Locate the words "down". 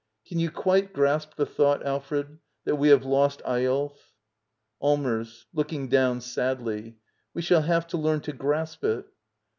5.89-6.21